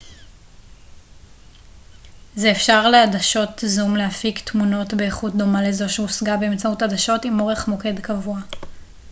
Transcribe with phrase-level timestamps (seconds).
[2.35, 7.99] זה אפשר לעדשות זום להפיק תמונות באיכות דומה לזו שהושגה באמצעות עדשות עם אורך מוקד
[7.99, 8.39] קבוע